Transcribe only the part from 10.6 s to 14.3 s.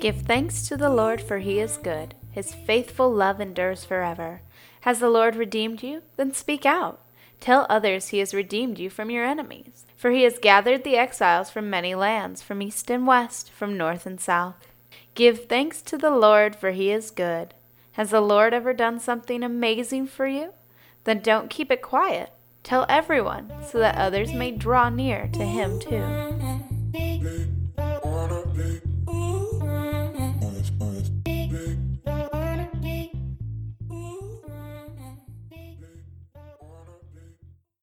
the exiles from many lands, from east and west, from north and